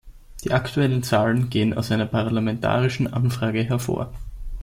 Die 0.43 0.51
aktuellen 0.51 1.03
Zahlen 1.03 1.51
gehen 1.51 1.75
aus 1.75 1.91
einer 1.91 2.07
parlamentarischen 2.07 3.13
Anfrage 3.13 3.61
hervor. 3.63 4.11